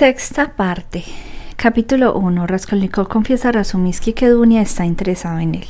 [0.00, 1.04] Sexta parte.
[1.56, 2.46] Capítulo 1.
[2.46, 5.66] Raskolnikov confiesa a Razumiski que Dunia está interesado en él.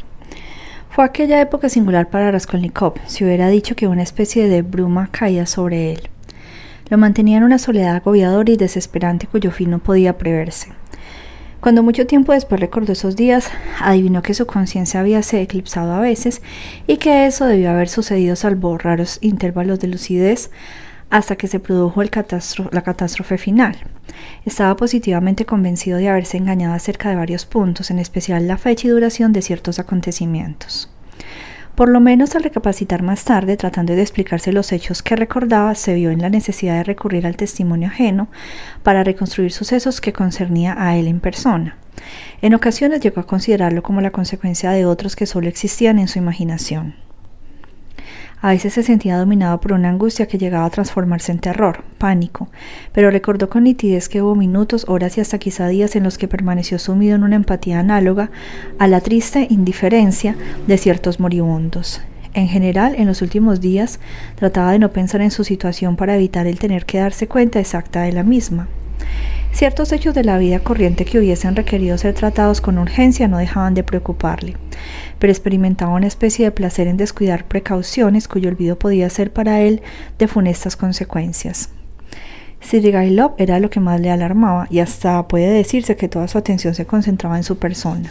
[0.89, 5.47] Fue aquella época singular para Raskolnikov, si hubiera dicho que una especie de bruma caía
[5.47, 6.11] sobre él.
[6.91, 10.69] Lo mantenía en una soledad agobiadora y desesperante cuyo fin no podía preverse.
[11.59, 13.51] Cuando mucho tiempo después recordó esos días,
[13.81, 16.41] adivinó que su conciencia había se eclipsado a veces
[16.87, 20.53] y que eso debió haber sucedido salvo raros intervalos de lucidez
[21.11, 23.77] hasta que se produjo la catástrofe final.
[24.45, 28.91] Estaba positivamente convencido de haberse engañado acerca de varios puntos, en especial la fecha y
[28.91, 30.91] duración de ciertos acontecimientos.
[31.75, 35.95] Por lo menos al recapacitar más tarde, tratando de explicarse los hechos que recordaba, se
[35.95, 38.29] vio en la necesidad de recurrir al testimonio ajeno
[38.83, 41.77] para reconstruir sucesos que concernía a él en persona.
[42.43, 46.19] En ocasiones llegó a considerarlo como la consecuencia de otros que solo existían en su
[46.19, 46.95] imaginación.
[48.43, 52.49] A veces se sentía dominado por una angustia que llegaba a transformarse en terror, pánico,
[52.93, 56.27] pero recordó con nitidez que hubo minutos, horas y hasta quizá días en los que
[56.27, 58.31] permaneció sumido en una empatía análoga
[58.79, 62.01] a la triste indiferencia de ciertos moribundos.
[62.33, 64.01] En general, en los últimos días,
[64.37, 68.03] trataba de no pensar en su situación para evitar el tener que darse cuenta exacta
[68.03, 68.69] de la misma.
[69.53, 73.75] Ciertos hechos de la vida corriente que hubiesen requerido ser tratados con urgencia no dejaban
[73.75, 74.57] de preocuparle
[75.21, 79.83] pero experimentaba una especie de placer en descuidar precauciones cuyo olvido podía ser para él
[80.19, 81.71] de funestas consecuencias.
[82.61, 86.75] Sirigailov era lo que más le alarmaba y hasta puede decirse que toda su atención
[86.75, 88.11] se concentraba en su persona.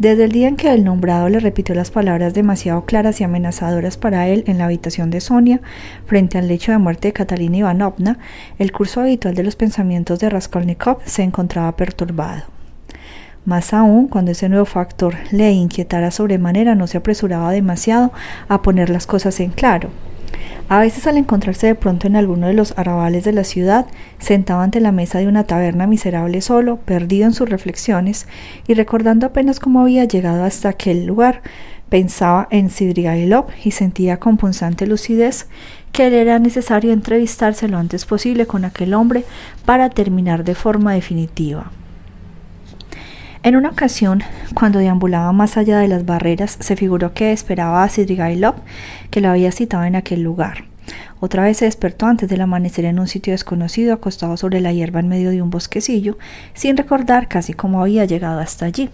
[0.00, 3.98] Desde el día en que el nombrado le repitió las palabras demasiado claras y amenazadoras
[3.98, 5.60] para él en la habitación de Sonia,
[6.06, 8.18] frente al lecho de muerte de Catalina Ivanovna,
[8.58, 12.44] el curso habitual de los pensamientos de Raskolnikov se encontraba perturbado.
[13.44, 18.10] Más aún, cuando ese nuevo factor le inquietara sobremanera, no se apresuraba demasiado
[18.48, 19.90] a poner las cosas en claro.
[20.68, 23.86] A veces al encontrarse de pronto en alguno de los arrabales de la ciudad,
[24.18, 28.28] sentaba ante la mesa de una taberna miserable solo, perdido en sus reflexiones,
[28.68, 31.42] y recordando apenas cómo había llegado hasta aquel lugar,
[31.88, 35.48] pensaba en Sidrigailov y sentía con punzante lucidez
[35.92, 39.24] que le era necesario entrevistarse lo antes posible con aquel hombre
[39.64, 41.72] para terminar de forma definitiva.
[43.42, 47.88] En una ocasión, cuando deambulaba más allá de las barreras, se figuró que esperaba a
[47.88, 48.56] Sidrigailov,
[49.10, 50.64] que lo había citado en aquel lugar.
[51.20, 55.00] Otra vez se despertó antes del amanecer en un sitio desconocido, acostado sobre la hierba
[55.00, 56.18] en medio de un bosquecillo,
[56.52, 58.90] sin recordar casi cómo había llegado hasta allí.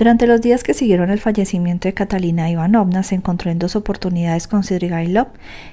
[0.00, 4.48] Durante los días que siguieron el fallecimiento de Catalina Ivanovna, se encontró en dos oportunidades
[4.48, 5.26] con Sidrigailov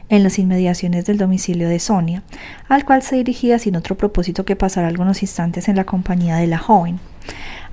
[0.10, 2.24] en las inmediaciones del domicilio de Sonia,
[2.68, 6.48] al cual se dirigía sin otro propósito que pasar algunos instantes en la compañía de
[6.48, 7.00] la joven.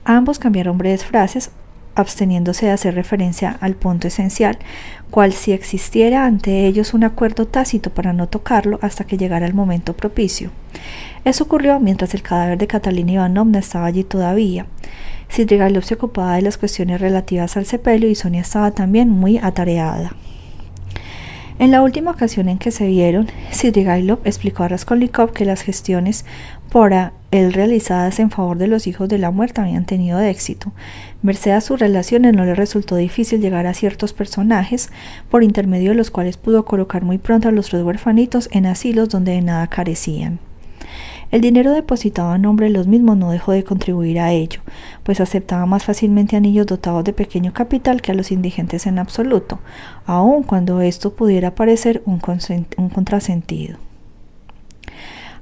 [0.04, 1.50] Ambos cambiaron breves frases,
[1.94, 4.58] absteniéndose de hacer referencia al punto esencial,
[5.10, 9.54] cual si existiera ante ellos un acuerdo tácito para no tocarlo hasta que llegara el
[9.54, 10.50] momento propicio.
[11.24, 14.66] Eso ocurrió mientras el cadáver de Catalina Ivanovna estaba allí todavía.
[15.28, 20.12] Sidrigailov se ocupaba de las cuestiones relativas al sepelio y Sonia estaba también muy atareada.
[21.60, 26.24] En la última ocasión en que se vieron, Sidrigailov explicó a Raskolnikov que las gestiones
[26.68, 26.92] por
[27.30, 30.72] él realizadas en favor de los hijos de la muerte habían tenido éxito.
[31.22, 34.90] Merced a sus relaciones no le resultó difícil llegar a ciertos personajes,
[35.30, 39.08] por intermedio de los cuales pudo colocar muy pronto a los tres huerfanitos en asilos
[39.08, 40.40] donde de nada carecían.
[41.30, 44.60] El dinero depositado a nombre de los mismos no dejó de contribuir a ello,
[45.02, 48.98] pues aceptaba más fácilmente a niños dotados de pequeño capital que a los indigentes en
[48.98, 49.60] absoluto,
[50.06, 53.78] aun cuando esto pudiera parecer un, contrasentido.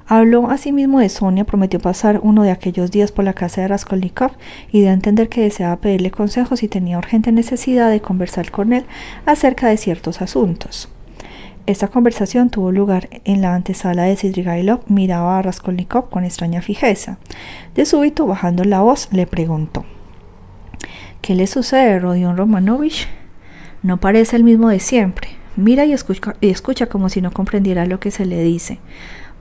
[0.05, 4.31] Habló asimismo de Sonia, prometió pasar uno de aquellos días por la casa de Raskolnikov
[4.71, 8.83] y dio entender que deseaba pedirle consejos y tenía urgente necesidad de conversar con él
[9.25, 10.89] acerca de ciertos asuntos.
[11.65, 14.81] Esta conversación tuvo lugar en la antesala de Sidrigailov.
[14.87, 17.19] Miraba a Raskolnikov con extraña fijeza.
[17.73, 19.85] De súbito, bajando la voz, le preguntó:
[21.21, 23.07] ¿Qué le sucede, Rodion Romanovich?
[23.81, 25.29] No parece el mismo de siempre.
[25.55, 28.79] Mira y escucha, y escucha como si no comprendiera lo que se le dice.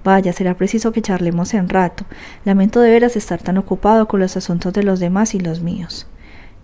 [0.04, 2.04] Vaya, será preciso que charlemos en rato.
[2.44, 6.06] Lamento de veras estar tan ocupado con los asuntos de los demás y los míos.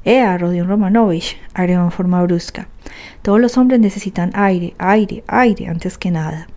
[0.05, 2.69] Ea, Rodion Romanovich, agregó en forma brusca.
[3.23, 6.49] Todos los hombres necesitan aire, aire, aire antes que nada.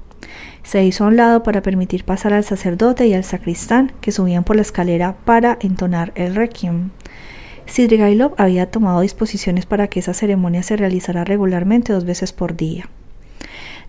[0.63, 4.43] Se hizo a un lado para permitir pasar al sacerdote y al sacristán que subían
[4.43, 6.91] por la escalera para entonar el requiem.
[7.65, 12.89] Sidrigailov había tomado disposiciones para que esa ceremonia se realizara regularmente dos veces por día.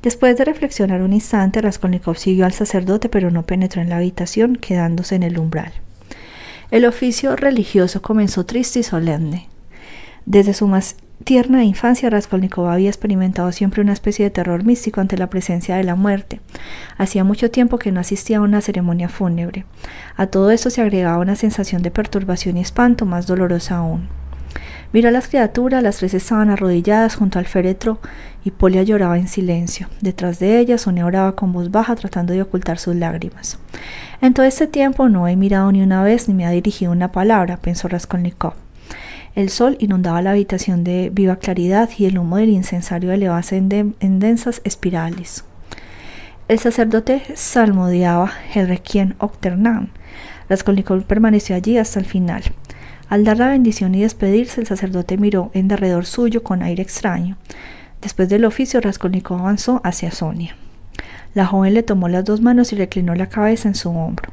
[0.03, 4.57] Después de reflexionar un instante, Raskolnikov siguió al sacerdote, pero no penetró en la habitación,
[4.57, 5.73] quedándose en el umbral.
[6.73, 9.47] El oficio religioso comenzó triste y solemne.
[10.25, 10.75] Desde su,
[11.23, 15.85] tierna infancia, Raskolnikov había experimentado siempre una especie de terror místico ante la presencia de
[15.85, 16.41] la muerte.
[16.97, 19.67] Hacía mucho tiempo que no asistía a una ceremonia fúnebre.
[20.17, 24.09] A todo esto se agregaba una sensación de perturbación y espanto más dolorosa aún.
[24.93, 27.99] Miró a las criaturas, las tres estaban arrodilladas junto al féretro
[28.45, 29.89] y Polia lloraba en silencio.
[30.03, 33.59] Detrás de ella, Sonia oraba con voz baja tratando de ocultar sus lágrimas.
[34.21, 37.11] En todo este tiempo no he mirado ni una vez ni me ha dirigido una
[37.11, 38.53] palabra, pensó Raskolnikov.
[39.35, 43.95] El sol inundaba la habitación de viva claridad y el humo del incensario elevase en,
[43.99, 45.45] en densas espirales.
[46.49, 49.89] El sacerdote salmodiaba el requiem octernam.
[50.51, 52.43] Raskolnikov permaneció allí hasta el final.
[53.13, 57.37] Al dar la bendición y despedirse, el sacerdote miró en derredor suyo con aire extraño.
[58.01, 60.57] Después del oficio, Raskolnikov avanzó hacia Sonia.
[61.35, 64.33] La joven le tomó las dos manos y reclinó la cabeza en su hombro.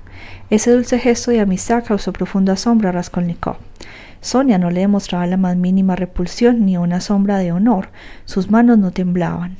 [0.49, 3.57] Ese dulce gesto de amistad causó profundo asombro a Raskolnikov.
[4.21, 7.89] Sonia no le demostraba la más mínima repulsión ni una sombra de honor.
[8.23, 9.57] Sus manos no temblaban.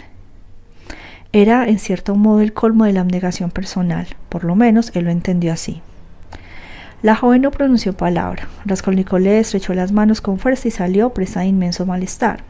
[1.34, 4.08] Era, en cierto modo, el colmo de la abnegación personal.
[4.30, 5.82] Por lo menos él lo entendió así.
[7.02, 8.50] La joven no pronunció palabra.
[8.66, 12.44] Raskolnikov le estrechó las manos con fuerza y salió presa de inmenso malestar.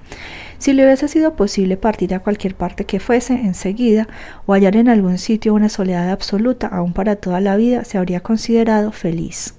[0.57, 4.07] Si le hubiese sido posible partir a cualquier parte que fuese enseguida
[4.45, 8.21] o hallar en algún sitio una soledad absoluta, aún para toda la vida, se habría
[8.21, 9.53] considerado feliz.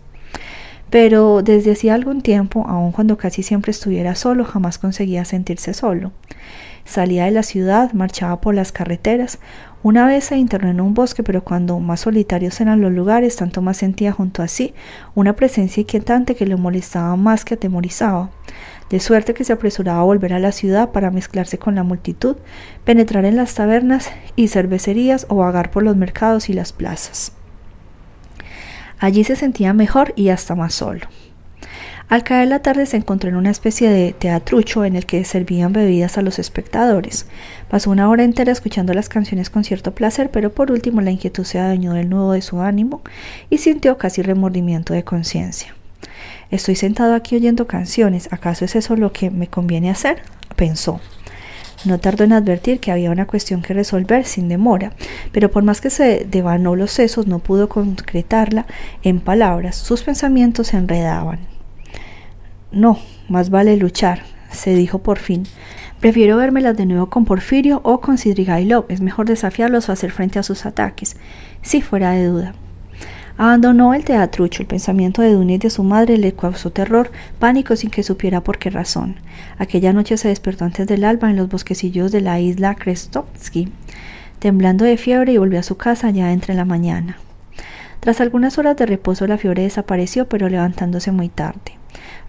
[0.91, 6.11] Pero desde hacía algún tiempo, aun cuando casi siempre estuviera solo, jamás conseguía sentirse solo.
[6.85, 9.39] Salía de la ciudad, marchaba por las carreteras.
[9.83, 13.63] Una vez se internó en un bosque, pero cuando más solitarios eran los lugares, tanto
[13.63, 14.75] más sentía junto a sí
[15.15, 18.29] una presencia inquietante que le molestaba más que atemorizaba.
[18.91, 22.37] De suerte que se apresuraba a volver a la ciudad para mezclarse con la multitud,
[22.85, 27.33] penetrar en las tabernas y cervecerías o vagar por los mercados y las plazas.
[28.99, 31.07] Allí se sentía mejor y hasta más solo.
[32.11, 35.73] Al caer la tarde se encontró en una especie de teatrucho en el que servían
[35.73, 37.27] bebidas a los espectadores.
[37.69, 41.45] Pasó una hora entera escuchando las canciones con cierto placer, pero por último la inquietud
[41.45, 43.01] se adueñó del nudo de su ánimo
[43.49, 45.77] y sintió casi remordimiento de conciencia.
[46.51, 50.21] Estoy sentado aquí oyendo canciones, ¿acaso es eso lo que me conviene hacer?
[50.57, 51.01] pensó.
[51.85, 54.95] No tardó en advertir que había una cuestión que resolver sin demora,
[55.31, 58.67] pero por más que se devanó los sesos no pudo concretarla
[59.05, 61.39] en palabras, sus pensamientos se enredaban.
[62.73, 65.45] No, más vale luchar, se dijo por fin.
[66.01, 68.87] Prefiero vérmelas de nuevo con Porfirio o con Sidrigailov.
[68.89, 71.17] Es mejor desafiarlos o hacer frente a sus ataques.
[71.63, 72.55] Si fuera de duda.
[73.37, 74.63] Abandonó el teatrucho.
[74.63, 78.43] El pensamiento de Dunia y de su madre le causó terror, pánico sin que supiera
[78.43, 79.17] por qué razón.
[79.59, 83.73] Aquella noche se despertó antes del alba en los bosquecillos de la isla Krestovsky,
[84.39, 87.19] temblando de fiebre y volvió a su casa ya entre la mañana.
[88.01, 91.80] Tras algunas horas de reposo la fiebre desapareció, pero levantándose muy tarde.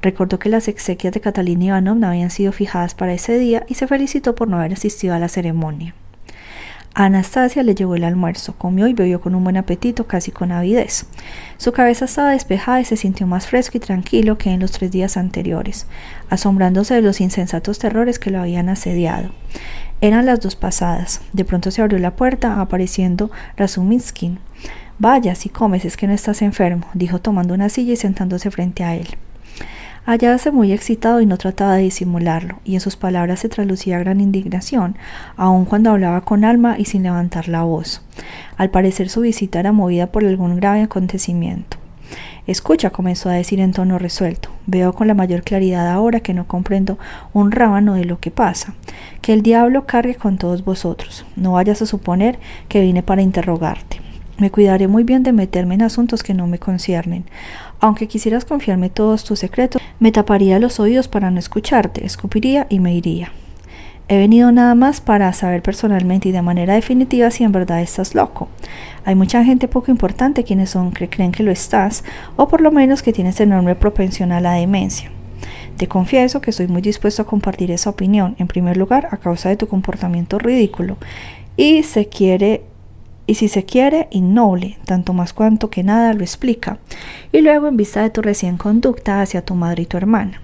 [0.02, 3.88] Recordó que las exequias de Catalina Ivanovna habían sido fijadas para ese día y se
[3.88, 5.94] felicitó por no haber asistido a la ceremonia.
[6.94, 11.06] Anastasia le llevó el almuerzo, comió y bebió con un buen apetito, casi con avidez.
[11.58, 14.92] Su cabeza estaba despejada y se sintió más fresco y tranquilo que en los tres
[14.92, 15.86] días anteriores,
[16.30, 19.32] asombrándose de los insensatos terrores que lo habían asediado.
[20.02, 21.22] Eran las dos pasadas.
[21.32, 24.40] De pronto se abrió la puerta, apareciendo Razuminskin.
[25.00, 28.84] Vaya, si comes es que no estás enfermo, dijo tomando una silla y sentándose frente
[28.84, 29.08] a él.
[30.04, 34.20] Hallábase muy excitado y no trataba de disimularlo, y en sus palabras se traslucía gran
[34.20, 34.98] indignación,
[35.38, 38.02] aun cuando hablaba con alma y sin levantar la voz.
[38.58, 41.78] Al parecer su visita era movida por algún grave acontecimiento.
[42.48, 44.50] Escucha, comenzó a decir en tono resuelto.
[44.66, 46.98] Veo con la mayor claridad ahora que no comprendo
[47.34, 48.74] un rábano de lo que pasa.
[49.22, 51.26] Que el diablo cargue con todos vosotros.
[51.36, 54.02] No vayas a suponer que vine para interrogarte.
[54.40, 57.26] Me cuidaré muy bien de meterme en asuntos que no me conciernen.
[57.82, 62.80] Aunque quisieras confiarme todos tus secretos, me taparía los oídos para no escucharte, escupiría y
[62.80, 63.32] me iría.
[64.08, 68.14] He venido nada más para saber personalmente y de manera definitiva si en verdad estás
[68.14, 68.50] loco.
[69.04, 72.04] Hay mucha gente poco importante quienes son que creen que lo estás,
[72.36, 75.10] o por lo menos que tienes enorme propensión a la demencia.
[75.78, 79.50] Te confieso que estoy muy dispuesto a compartir esa opinión, en primer lugar a causa
[79.50, 80.98] de tu comportamiento ridículo,
[81.58, 82.62] y se quiere
[83.28, 86.80] y si se quiere, innoble, tanto más cuanto que nada lo explica,
[87.32, 90.42] y luego en vista de tu recién conducta hacia tu madre y tu hermana.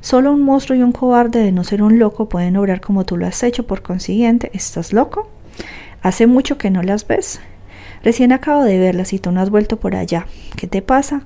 [0.00, 3.16] Solo un monstruo y un cobarde de no ser un loco pueden obrar como tú
[3.16, 5.28] lo has hecho, por consiguiente, ¿estás loco?
[6.02, 7.40] ¿Hace mucho que no las ves?
[8.02, 10.26] Recién acabo de verlas y tú no has vuelto por allá.
[10.56, 11.22] ¿Qué te pasa?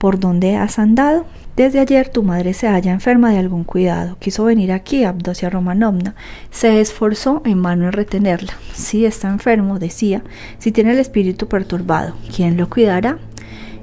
[0.00, 1.26] ¿Por dónde has andado?
[1.56, 4.16] Desde ayer tu madre se halla enferma de algún cuidado.
[4.18, 6.14] Quiso venir aquí, Abdosia Romanovna.
[6.50, 8.54] Se esforzó en vano en retenerla.
[8.72, 10.22] Si está enfermo, decía,
[10.56, 13.18] si tiene el espíritu perturbado, ¿quién lo cuidará?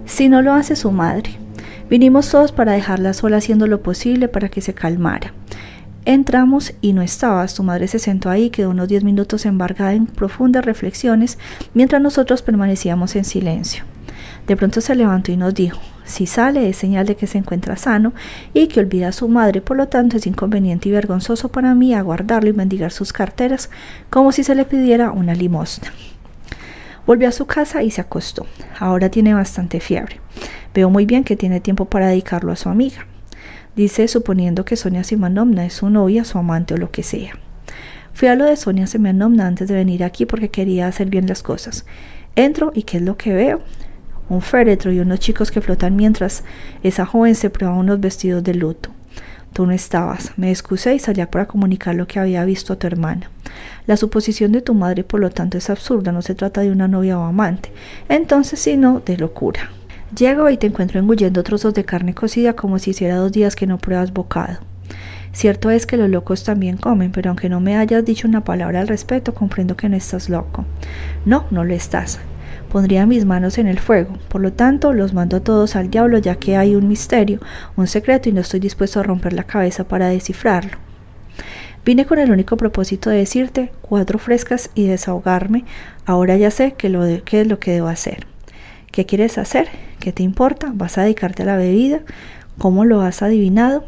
[0.07, 1.29] Si no lo hace su madre.
[1.87, 5.35] Vinimos todos para dejarla sola haciendo lo posible para que se calmara.
[6.03, 7.53] Entramos y no estabas.
[7.53, 11.37] Tu madre se sentó ahí, quedó unos diez minutos embargada en profundas reflexiones,
[11.75, 13.83] mientras nosotros permanecíamos en silencio.
[14.47, 17.75] De pronto se levantó y nos dijo, si sale es señal de que se encuentra
[17.75, 18.13] sano
[18.53, 21.93] y que olvida a su madre, por lo tanto es inconveniente y vergonzoso para mí
[21.93, 23.69] aguardarlo y mendigar sus carteras
[24.09, 25.91] como si se le pidiera una limosna.
[27.05, 28.45] Volvió a su casa y se acostó.
[28.79, 30.19] Ahora tiene bastante fiebre.
[30.73, 33.05] Veo muy bien que tiene tiempo para dedicarlo a su amiga.
[33.75, 37.33] Dice suponiendo que Sonia Simanovna es su novia, su amante o lo que sea.
[38.13, 41.43] Fui a lo de Sonia Simanovna antes de venir aquí porque quería hacer bien las
[41.43, 41.85] cosas.
[42.35, 43.61] Entro y ¿qué es lo que veo?
[44.29, 46.43] Un féretro y unos chicos que flotan mientras
[46.83, 48.89] esa joven se prueba unos vestidos de luto.
[49.53, 50.33] Tú no estabas.
[50.37, 53.31] Me excusé y salí para comunicar lo que había visto a tu hermana.
[53.87, 56.11] La suposición de tu madre, por lo tanto, es absurda.
[56.11, 57.71] No se trata de una novia o amante.
[58.09, 59.71] Entonces, sino de locura.
[60.15, 63.67] Llego y te encuentro engullendo trozos de carne cocida como si hiciera dos días que
[63.67, 64.59] no pruebas bocado.
[65.31, 68.81] Cierto es que los locos también comen, pero aunque no me hayas dicho una palabra
[68.81, 70.65] al respecto, comprendo que no estás loco.
[71.25, 72.19] No, no lo estás
[72.71, 74.17] pondría mis manos en el fuego.
[74.27, 77.39] Por lo tanto, los mando a todos al diablo ya que hay un misterio,
[77.75, 80.77] un secreto y no estoy dispuesto a romper la cabeza para descifrarlo.
[81.85, 85.63] Vine con el único propósito de decirte cuatro frescas y desahogarme.
[86.05, 88.27] Ahora ya sé lo qué es lo que debo hacer.
[88.91, 89.69] ¿Qué quieres hacer?
[89.99, 90.71] ¿Qué te importa?
[90.73, 92.01] ¿Vas a dedicarte a la bebida?
[92.57, 93.85] ¿Cómo lo has adivinado?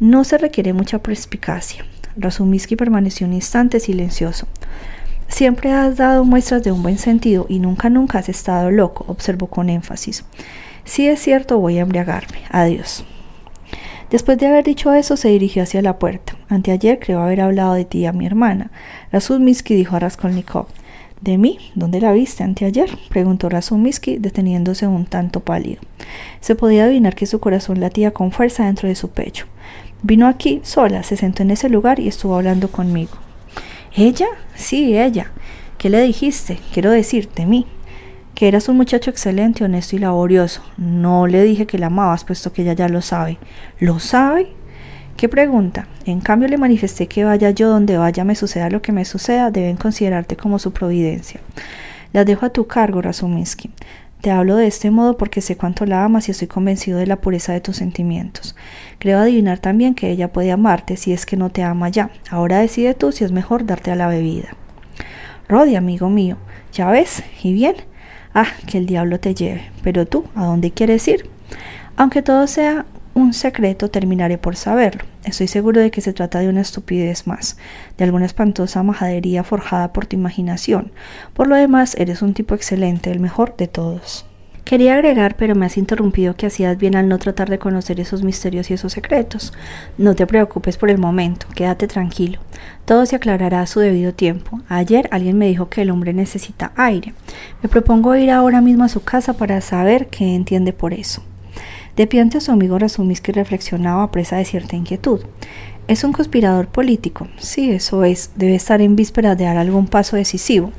[0.00, 1.84] No se requiere mucha perspicacia.
[2.16, 4.46] Razumiski permaneció un instante silencioso.
[5.30, 9.46] Siempre has dado muestras de un buen sentido y nunca, nunca has estado loco, observó
[9.46, 10.24] con énfasis.
[10.84, 12.40] Si es cierto, voy a embriagarme.
[12.50, 13.04] Adiós.
[14.10, 16.34] Después de haber dicho eso, se dirigió hacia la puerta.
[16.48, 18.70] Anteayer creo haber hablado de ti a mi hermana.
[19.12, 20.66] Razumiski dijo a Raskolnikov.
[21.20, 21.58] ¿De mí?
[21.76, 22.90] ¿Dónde la viste anteayer?
[23.08, 25.80] preguntó Razumiski, deteniéndose un tanto pálido.
[26.40, 29.46] Se podía adivinar que su corazón latía con fuerza dentro de su pecho.
[30.02, 33.29] Vino aquí sola, se sentó en ese lugar y estuvo hablando conmigo.
[33.94, 34.26] ¿Ella?
[34.54, 35.32] Sí, ella.
[35.78, 36.58] ¿Qué le dijiste?
[36.72, 37.66] Quiero decirte, mí.
[38.34, 40.62] Que eras un muchacho excelente, honesto y laborioso.
[40.76, 43.38] No le dije que la amabas, puesto que ella ya lo sabe.
[43.80, 44.52] ¿Lo sabe?
[45.16, 45.86] ¿Qué pregunta?
[46.06, 49.50] En cambio le manifesté que vaya yo donde vaya, me suceda lo que me suceda,
[49.50, 51.40] deben considerarte como su providencia.
[52.12, 53.70] Las dejo a tu cargo, Razuminsky.
[54.20, 57.16] Te hablo de este modo porque sé cuánto la amas y estoy convencido de la
[57.22, 58.54] pureza de tus sentimientos.
[58.98, 62.10] Creo adivinar también que ella puede amarte si es que no te ama ya.
[62.30, 64.50] Ahora decide tú si es mejor darte a la bebida.
[65.48, 66.36] Rodi, amigo mío,
[66.72, 67.76] ya ves, y bien.
[68.34, 69.70] Ah, que el diablo te lleve.
[69.82, 71.28] Pero tú, ¿a dónde quieres ir?
[71.96, 75.04] Aunque todo sea un secreto, terminaré por saberlo.
[75.24, 77.56] Estoy seguro de que se trata de una estupidez más,
[77.98, 80.92] de alguna espantosa majadería forjada por tu imaginación.
[81.34, 84.26] Por lo demás, eres un tipo excelente, el mejor de todos.
[84.64, 88.22] Quería agregar, pero me has interrumpido que hacías bien al no tratar de conocer esos
[88.22, 89.52] misterios y esos secretos.
[89.98, 92.38] No te preocupes por el momento, quédate tranquilo.
[92.84, 94.60] Todo se aclarará a su debido tiempo.
[94.68, 97.14] Ayer alguien me dijo que el hombre necesita aire.
[97.62, 101.24] Me propongo ir ahora mismo a su casa para saber qué entiende por eso.
[101.96, 105.20] De pie ante su amigo Razumiski reflexionaba presa de cierta inquietud.
[105.88, 107.26] ¿Es un conspirador político?
[107.38, 108.30] Sí, eso es.
[108.36, 110.70] Debe estar en vísperas de dar algún paso decisivo.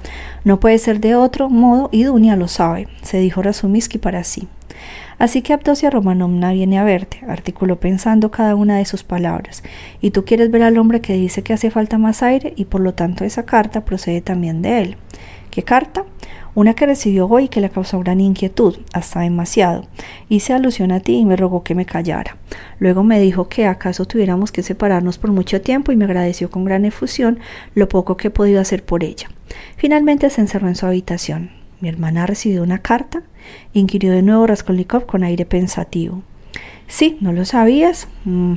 [0.45, 4.47] No puede ser de otro modo y Dunia lo sabe, se dijo Razumiski para sí.
[5.21, 9.61] Así que Abdosia Romanovna viene a verte, articuló pensando cada una de sus palabras.
[10.01, 12.81] Y tú quieres ver al hombre que dice que hace falta más aire y por
[12.81, 14.97] lo tanto esa carta procede también de él.
[15.51, 16.05] ¿Qué carta?
[16.53, 19.87] Una que recibió hoy que le causó gran inquietud, hasta demasiado.
[20.29, 22.37] Hice alusión a ti y me rogó que me callara.
[22.79, 26.65] Luego me dijo que acaso tuviéramos que separarnos por mucho tiempo y me agradeció con
[26.65, 27.39] gran efusión
[27.73, 29.29] lo poco que he podido hacer por ella.
[29.77, 31.51] Finalmente se encerró en su habitación.
[31.79, 33.23] ¿Mi hermana ha recibido una carta?
[33.73, 36.21] inquirió de nuevo Raskolnikov con aire pensativo.
[36.87, 38.07] Sí, ¿no lo sabías?
[38.25, 38.55] Mm.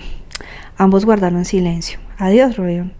[0.77, 2.01] Ambos guardaron silencio.
[2.19, 2.93] Adiós, Rodion.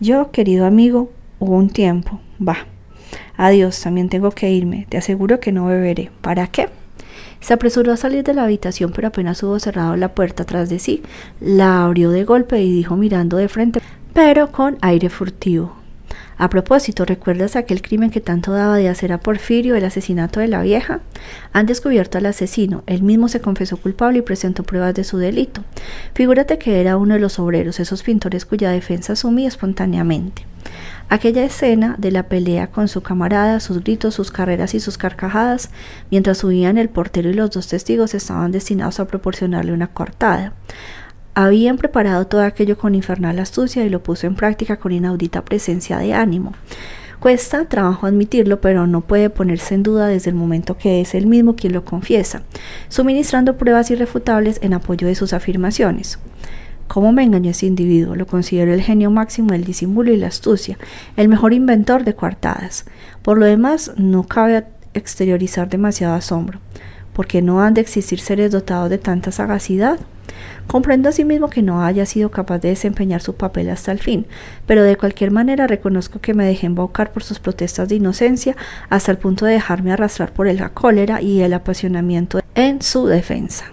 [0.00, 2.20] Yo, querido amigo, hubo un tiempo.
[2.46, 2.66] Va.
[3.36, 4.86] Adiós, también tengo que irme.
[4.88, 6.10] Te aseguro que no beberé.
[6.20, 6.68] ¿Para qué?
[7.40, 10.78] Se apresuró a salir de la habitación, pero apenas hubo cerrado la puerta tras de
[10.78, 11.02] sí,
[11.40, 13.80] la abrió de golpe y dijo mirando de frente,
[14.12, 15.82] pero con aire furtivo.
[16.38, 20.48] A propósito, ¿recuerdas aquel crimen que tanto daba de hacer a Porfirio, el asesinato de
[20.48, 21.00] la vieja?
[21.52, 25.62] Han descubierto al asesino, él mismo se confesó culpable y presentó pruebas de su delito.
[26.14, 30.46] Figúrate que era uno de los obreros, esos pintores cuya defensa asumía espontáneamente.
[31.08, 35.70] Aquella escena de la pelea con su camarada, sus gritos, sus carreras y sus carcajadas,
[36.10, 40.54] mientras subían el portero y los dos testigos estaban destinados a proporcionarle una cortada.
[41.34, 45.98] Habían preparado todo aquello con infernal astucia y lo puso en práctica con inaudita presencia
[45.98, 46.52] de ánimo.
[47.20, 51.26] Cuesta trabajo admitirlo, pero no puede ponerse en duda desde el momento que es él
[51.26, 52.42] mismo quien lo confiesa,
[52.88, 56.18] suministrando pruebas irrefutables en apoyo de sus afirmaciones.
[56.88, 58.16] ¿Cómo me engañó ese individuo?
[58.16, 60.78] Lo considero el genio máximo del disimulo y la astucia,
[61.16, 62.84] el mejor inventor de coartadas.
[63.22, 66.58] Por lo demás, no cabe exteriorizar demasiado asombro,
[67.12, 70.00] porque no han de existir seres dotados de tanta sagacidad.
[70.66, 74.26] Comprendo asimismo que no haya sido capaz de desempeñar su papel hasta el fin,
[74.66, 78.56] pero de cualquier manera reconozco que me dejé embaucar por sus protestas de inocencia
[78.88, 83.72] hasta el punto de dejarme arrastrar por la cólera y el apasionamiento en su defensa.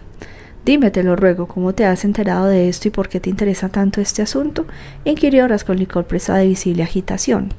[0.65, 3.69] Dime, te lo ruego, ¿cómo te has enterado de esto y por qué te interesa
[3.69, 4.65] tanto este asunto?
[5.05, 7.53] inquirió Raskolnikov presa de visible agitación.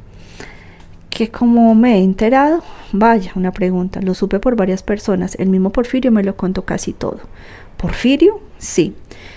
[1.08, 2.62] ¿Que cómo me he enterado?
[2.92, 4.00] Vaya, una pregunta.
[4.00, 5.34] Lo supe por varias personas.
[5.38, 7.20] El mismo Porfirio me lo contó casi todo.
[7.76, 8.40] ¿Porfirio?
[8.58, 8.94] Sí.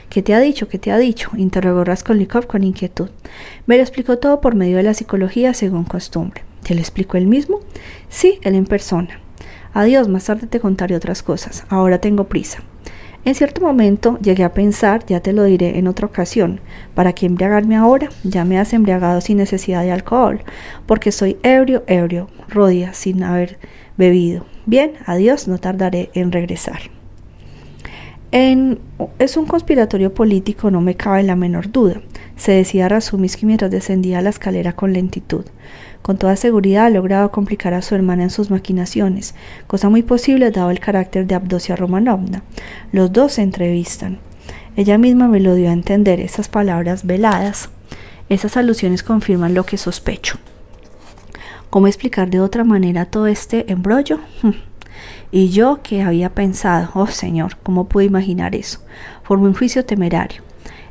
[0.10, 0.68] ¿Qué te ha dicho?
[0.68, 1.32] ¿Qué te ha dicho?
[1.36, 3.10] interrogó Raskolnikov con inquietud.
[3.66, 6.44] Me lo explicó todo por medio de la psicología según costumbre.
[6.62, 7.60] ¿Te lo explicó él mismo?
[8.08, 9.20] Sí, él en persona.
[9.74, 11.66] Adiós, más tarde te contaré otras cosas.
[11.70, 12.64] Ahora tengo prisa.
[13.26, 16.60] En cierto momento llegué a pensar, ya te lo diré en otra ocasión,
[16.94, 18.10] ¿para qué embriagarme ahora?
[18.26, 20.42] Ya me has embriagado sin necesidad de alcohol,
[20.86, 23.60] porque soy ebrio, ebrio, rodia, sin haber
[23.98, 24.46] bebido.
[24.66, 26.80] Bien, adiós, no tardaré en regresar.
[28.34, 28.80] En,
[29.20, 32.02] es un conspiratorio político, no me cabe la menor duda,
[32.36, 35.46] se decía Razumiski mientras descendía la escalera con lentitud.
[36.04, 39.36] Con toda seguridad ha logrado complicar a su hermana en sus maquinaciones,
[39.68, 42.44] cosa muy posible dado el carácter de Abdosia Romanovna.
[42.92, 44.20] Los dos se entrevistan.
[44.76, 47.70] Ella misma me lo dio a entender, esas palabras veladas,
[48.28, 50.40] esas alusiones confirman lo que sospecho.
[51.70, 54.20] ¿Cómo explicar de otra manera todo este embrollo?
[54.42, 54.52] Hm.
[55.32, 58.80] Y yo que había pensado, oh Señor, ¿cómo pude imaginar eso?
[59.24, 60.44] Formé un juicio temerario.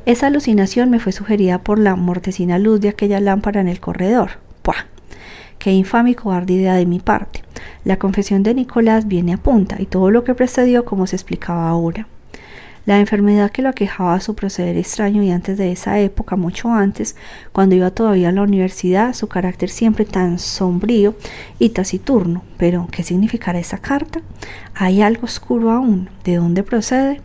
[0.07, 4.31] Esa alucinación me fue sugerida por la mortecina luz de aquella lámpara en el corredor.
[4.63, 4.92] ¡Puah!
[5.63, 7.45] Qué infame y cobarde idea de mi parte.
[7.85, 11.69] La confesión de Nicolás viene a punta y todo lo que precedió como se explicaba
[11.69, 12.09] ahora.
[12.85, 16.73] La enfermedad que lo aquejaba a su proceder extraño y antes de esa época, mucho
[16.73, 17.15] antes,
[17.53, 21.15] cuando iba todavía a la universidad, su carácter siempre tan sombrío
[21.61, 22.43] y taciturno.
[22.57, 24.21] Pero, ¿qué significará esa carta?
[24.75, 26.11] Hay algo oscuro aún.
[26.25, 27.21] ¿De dónde procede?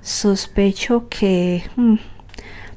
[0.00, 1.64] Sospecho que...
[1.76, 1.96] Hmm,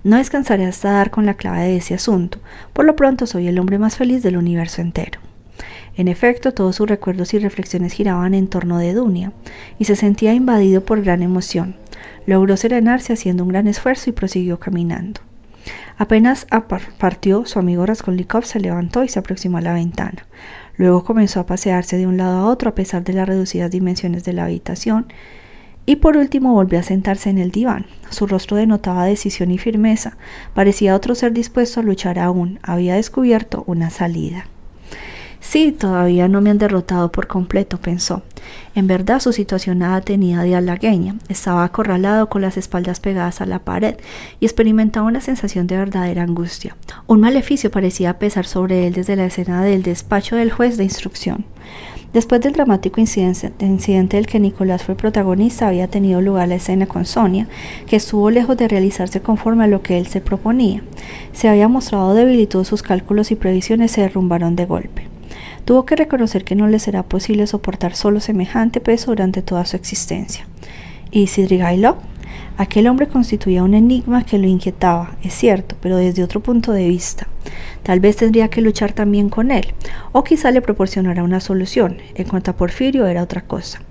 [0.03, 2.39] no descansaré hasta dar con la clave de ese asunto.
[2.73, 5.19] Por lo pronto soy el hombre más feliz del universo entero.
[5.95, 9.31] En efecto, todos sus recuerdos y reflexiones giraban en torno de Dunia,
[9.79, 11.75] y se sentía invadido por gran emoción.
[12.27, 15.21] Logró serenarse haciendo un gran esfuerzo y prosiguió caminando.
[15.97, 16.45] Apenas
[16.99, 20.27] partió, su amigo Raskolnikov se levantó y se aproximó a la ventana.
[20.77, 24.23] Luego comenzó a pasearse de un lado a otro a pesar de las reducidas dimensiones
[24.23, 25.07] de la habitación
[25.87, 27.87] y por último volvió a sentarse en el diván.
[28.09, 30.17] Su rostro denotaba decisión y firmeza.
[30.53, 32.59] Parecía otro ser dispuesto a luchar aún.
[32.61, 34.45] Había descubierto una salida.
[35.39, 38.23] Sí, todavía no me han derrotado por completo, pensó.
[38.75, 41.15] En verdad su situación nada tenía de halagueña.
[41.29, 43.95] Estaba acorralado con las espaldas pegadas a la pared
[44.41, 46.75] y experimentaba una sensación de verdadera angustia.
[47.05, 51.45] Un maleficio parecía pesar sobre él desde la escena del despacho del juez de instrucción.
[52.13, 57.05] Después del dramático incidente, del que Nicolás fue protagonista, había tenido lugar la escena con
[57.05, 57.47] Sonia,
[57.85, 60.81] que estuvo lejos de realizarse conforme a lo que él se proponía.
[61.33, 62.15] Se había mostrado
[62.47, 65.07] todos sus cálculos y previsiones se derrumbaron de golpe.
[65.65, 69.75] Tuvo que reconocer que no le será posible soportar solo semejante peso durante toda su
[69.75, 70.47] existencia.
[71.11, 71.97] ¿Y Sidrigailov?
[72.57, 76.87] Aquel hombre constituía un enigma que lo inquietaba, es cierto, pero desde otro punto de
[76.87, 77.27] vista.
[77.83, 79.75] Tal vez tendría que luchar también con él,
[80.11, 81.97] o quizá le proporcionara una solución.
[82.15, 83.83] En cuanto a Porfirio era otra cosa.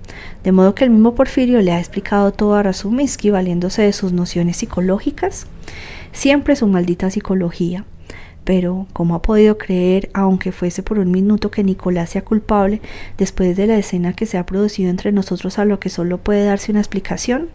[0.43, 4.11] De modo que el mismo Porfirio le ha explicado todo a Razuminsky valiéndose de sus
[4.11, 5.47] nociones psicológicas.
[6.11, 7.85] Siempre su maldita psicología.
[8.43, 12.81] Pero, ¿cómo ha podido creer, aunque fuese por un minuto, que Nicolás sea culpable
[13.17, 16.45] después de la escena que se ha producido entre nosotros a lo que solo puede
[16.45, 17.49] darse una explicación?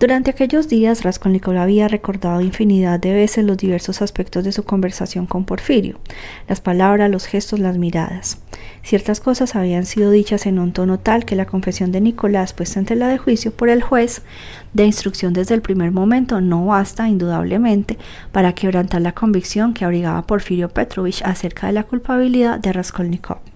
[0.00, 5.26] Durante aquellos días, Raskolnikov había recordado infinidad de veces los diversos aspectos de su conversación
[5.26, 6.00] con Porfirio,
[6.48, 8.38] las palabras, los gestos, las miradas.
[8.82, 12.80] Ciertas cosas habían sido dichas en un tono tal que la confesión de Nicolás, puesta
[12.80, 14.22] ante la de juicio por el juez
[14.72, 17.98] de instrucción desde el primer momento, no basta, indudablemente,
[18.32, 23.49] para quebrantar la convicción que abrigaba Porfirio Petrovich acerca de la culpabilidad de Raskolnikov.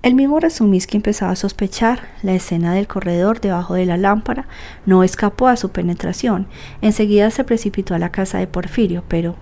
[0.00, 2.10] El mismo Razumiski empezaba a sospechar.
[2.22, 4.46] La escena del corredor debajo de la lámpara
[4.86, 6.46] no escapó a su penetración.
[6.82, 9.34] Enseguida se precipitó a la casa de Porfirio, pero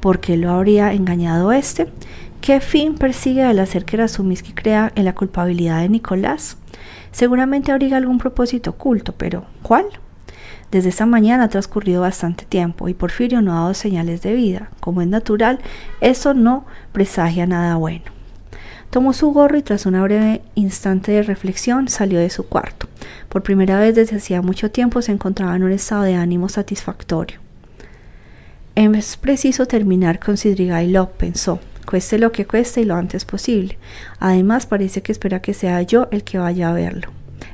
[0.00, 1.86] ¿por qué lo habría engañado este?
[2.40, 6.56] ¿Qué fin persigue al hacer que Razumiski crea en la culpabilidad de Nicolás?
[7.12, 9.86] Seguramente abriga algún propósito oculto, pero ¿cuál?
[10.72, 14.70] Desde esa mañana ha transcurrido bastante tiempo y Porfirio no ha dado señales de vida.
[14.80, 15.60] Como es natural,
[16.00, 18.19] eso no presagia nada bueno.
[18.90, 22.88] Tomó su gorro y tras una breve instante de reflexión salió de su cuarto.
[23.28, 27.38] Por primera vez desde hacía mucho tiempo se encontraba en un estado de ánimo satisfactorio.
[28.74, 33.78] Es preciso terminar con Sidrigailov, pensó, cueste lo que cueste y lo antes posible.
[34.18, 37.10] Además, parece que espera que sea yo el que vaya a verlo.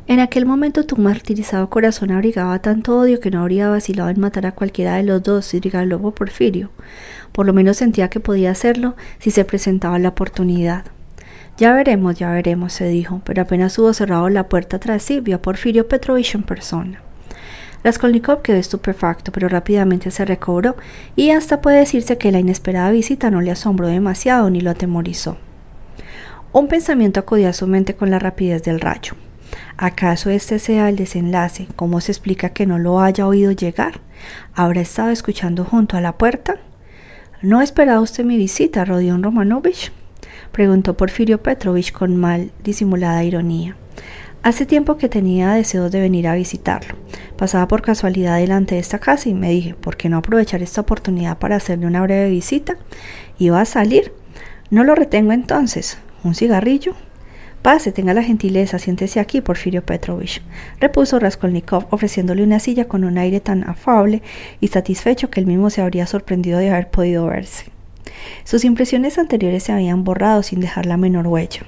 [0.07, 4.46] En aquel momento tu martirizado corazón abrigaba tanto odio que no habría vacilado en matar
[4.46, 6.70] a cualquiera de los dos, Sidrigailov o Porfirio.
[7.33, 10.85] Por lo menos sentía que podía hacerlo si se presentaba la oportunidad.
[11.58, 15.36] Ya veremos, ya veremos, se dijo, pero apenas hubo cerrado la puerta tras sí, vio
[15.36, 17.00] a Porfirio Petrovich en persona.
[17.82, 20.76] Raskolnikov quedó estupefacto, pero rápidamente se recobró,
[21.14, 25.38] y hasta puede decirse que la inesperada visita no le asombró demasiado ni lo atemorizó.
[26.52, 29.14] Un pensamiento acudía a su mente con la rapidez del rayo.
[29.78, 31.68] ¿Acaso este sea el desenlace?
[31.76, 34.00] ¿Cómo se explica que no lo haya oído llegar?
[34.54, 36.56] ¿Habrá estado escuchando junto a la puerta?
[37.40, 39.92] ¿No esperaba usted mi visita, Rodion Romanovich?
[40.56, 43.76] Preguntó Porfirio Petrovich con mal disimulada ironía.
[44.42, 46.94] Hace tiempo que tenía deseos de venir a visitarlo.
[47.36, 50.80] Pasaba por casualidad delante de esta casa y me dije, ¿por qué no aprovechar esta
[50.80, 52.78] oportunidad para hacerle una breve visita?
[53.38, 54.14] Iba a salir.
[54.70, 55.98] No lo retengo entonces.
[56.24, 56.94] ¿Un cigarrillo?
[57.60, 60.40] Pase, tenga la gentileza, siéntese aquí, Porfirio Petrovich,
[60.80, 64.22] repuso Raskolnikov, ofreciéndole una silla con un aire tan afable
[64.62, 67.75] y satisfecho que él mismo se habría sorprendido de haber podido verse.
[68.44, 71.62] Sus impresiones anteriores se habían borrado sin dejar la menor huella.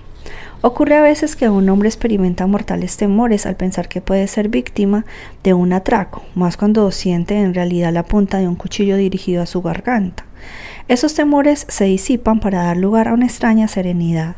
[0.61, 5.05] Ocurre a veces que un hombre experimenta mortales temores al pensar que puede ser víctima
[5.45, 9.47] de un atraco, más cuando siente en realidad la punta de un cuchillo dirigido a
[9.47, 10.25] su garganta.
[10.89, 14.35] Esos temores se disipan para dar lugar a una extraña serenidad.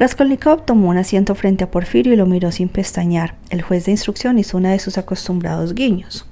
[0.00, 3.36] Raskolnikov tomó un asiento frente a Porfirio y lo miró sin pestañear.
[3.50, 6.26] El juez de instrucción hizo una de sus acostumbrados guiños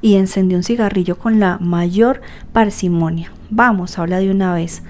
[0.00, 2.22] y encendió un cigarrillo con la mayor
[2.54, 3.32] parsimonia.
[3.56, 4.82] Vamos, habla de una vez.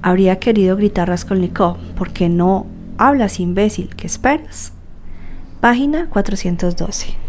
[0.00, 1.76] Habría querido gritar Raskolnikov.
[1.96, 3.96] ¿Por qué no hablas, imbécil?
[3.96, 4.72] ¿Qué esperas?
[5.60, 7.21] Página 412.